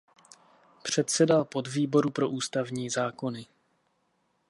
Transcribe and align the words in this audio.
Předsedal 0.81 1.45
podvýboru 1.45 2.09
pro 2.11 2.29
ústavní 2.29 2.89
zákony. 2.89 3.45